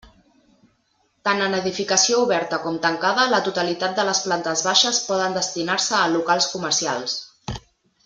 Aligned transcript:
Tant 1.27 1.43
en 1.47 1.57
edificació 1.57 2.21
oberta 2.23 2.59
com 2.65 2.81
tancada, 2.87 3.27
la 3.35 3.43
totalitat 3.49 3.95
de 4.01 4.09
les 4.11 4.25
plantes 4.27 4.67
baixes 4.71 5.05
poden 5.13 5.41
destinar-se 5.41 5.97
a 5.99 6.05
locals 6.19 6.53
comercials. 6.57 7.21